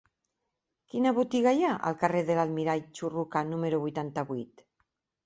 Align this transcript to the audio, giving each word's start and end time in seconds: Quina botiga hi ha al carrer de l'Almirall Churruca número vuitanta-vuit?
Quina 0.93 1.11
botiga 1.17 1.51
hi 1.57 1.67
ha 1.67 1.73
al 1.89 1.97
carrer 2.03 2.21
de 2.29 2.37
l'Almirall 2.39 2.81
Churruca 3.01 3.45
número 3.51 3.81
vuitanta-vuit? 3.85 4.65